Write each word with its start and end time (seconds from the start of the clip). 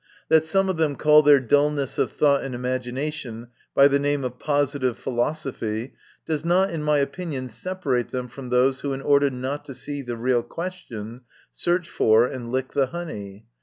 That 0.29 0.43
some 0.43 0.67
of 0.67 0.77
them 0.77 0.95
call 0.95 1.21
their 1.21 1.39
dulness 1.39 1.99
of 1.99 2.11
thought 2.11 2.41
and 2.41 2.55
imagination 2.55 3.49
by 3.75 3.87
the 3.87 3.99
name 3.99 4.23
of 4.23 4.39
positive 4.39 4.97
philosophy, 4.97 5.93
does 6.25 6.43
not, 6.43 6.71
in 6.71 6.81
my 6.81 6.97
opinion, 6.97 7.49
separate 7.49 8.09
them 8.09 8.27
from 8.27 8.49
those 8.49 8.81
who, 8.81 8.93
in 8.93 9.01
order 9.03 9.29
not 9.29 9.63
to 9.65 9.75
see 9.75 10.01
the 10.01 10.17
real 10.17 10.41
question, 10.41 11.21
search 11.53 11.87
for 11.87 12.25
and 12.25 12.51
lick 12.51 12.71
the 12.71 12.87
honey. 12.87 13.45